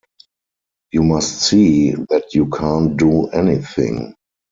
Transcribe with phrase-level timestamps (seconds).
[0.91, 4.15] You must see that you can't do anything.